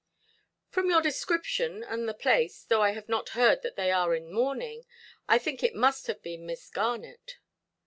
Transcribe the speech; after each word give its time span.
"From 0.71 0.89
your 0.89 1.03
description, 1.03 1.83
and 1.83 2.09
the 2.09 2.15
place, 2.15 2.63
though 2.63 2.81
I 2.81 2.93
have 2.93 3.07
not 3.07 3.29
heard 3.37 3.61
that 3.61 3.75
they 3.75 3.91
are 3.91 4.15
in 4.15 4.33
mourning, 4.33 4.87
I 5.27 5.37
think 5.37 5.61
it 5.61 5.75
must 5.75 6.07
have 6.07 6.23
been 6.23 6.47
Miss 6.47 6.71
Garnet". 6.71 7.37